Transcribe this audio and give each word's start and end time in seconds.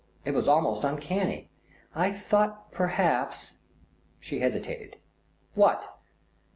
It 0.25 0.31
was 0.33 0.47
almost 0.47 0.83
uncanny. 0.83 1.51
I 1.93 2.11
thought 2.11 2.71
perhaps" 2.71 3.59
She 4.19 4.39
hesitated. 4.39 4.97
"What?" 5.53 5.95